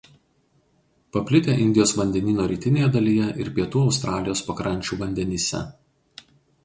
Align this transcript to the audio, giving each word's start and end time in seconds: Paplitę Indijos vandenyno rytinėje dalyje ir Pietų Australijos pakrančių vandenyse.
Paplitę 1.17 1.57
Indijos 1.65 1.93
vandenyno 1.99 2.47
rytinėje 2.53 2.89
dalyje 2.95 3.27
ir 3.45 3.53
Pietų 3.59 3.85
Australijos 3.91 4.43
pakrančių 4.49 4.99
vandenyse. 5.03 5.63